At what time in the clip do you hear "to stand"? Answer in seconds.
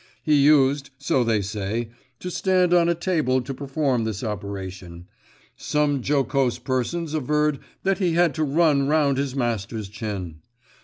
2.21-2.73